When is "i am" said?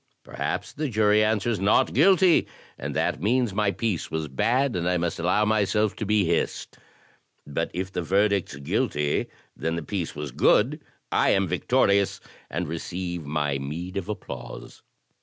11.11-11.47